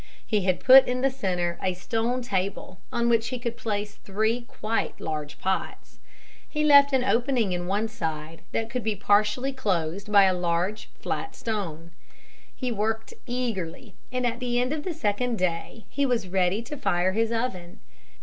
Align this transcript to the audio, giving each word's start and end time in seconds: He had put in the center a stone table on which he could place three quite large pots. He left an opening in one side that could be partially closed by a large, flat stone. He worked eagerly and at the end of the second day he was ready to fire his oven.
He 0.25 0.45
had 0.45 0.59
put 0.63 0.87
in 0.87 1.01
the 1.01 1.11
center 1.11 1.59
a 1.61 1.75
stone 1.75 2.23
table 2.23 2.79
on 2.91 3.07
which 3.07 3.27
he 3.27 3.37
could 3.37 3.55
place 3.55 3.97
three 4.03 4.41
quite 4.47 4.99
large 4.99 5.37
pots. 5.39 5.99
He 6.49 6.63
left 6.63 6.91
an 6.91 7.03
opening 7.03 7.51
in 7.51 7.67
one 7.67 7.87
side 7.87 8.41
that 8.51 8.67
could 8.67 8.83
be 8.83 8.95
partially 8.95 9.53
closed 9.53 10.11
by 10.11 10.23
a 10.23 10.33
large, 10.33 10.89
flat 10.99 11.35
stone. 11.35 11.91
He 12.55 12.71
worked 12.71 13.13
eagerly 13.27 13.93
and 14.11 14.25
at 14.25 14.39
the 14.39 14.59
end 14.59 14.73
of 14.73 14.85
the 14.85 14.93
second 14.95 15.37
day 15.37 15.85
he 15.87 16.07
was 16.07 16.27
ready 16.27 16.63
to 16.63 16.77
fire 16.77 17.11
his 17.11 17.31
oven. 17.31 17.79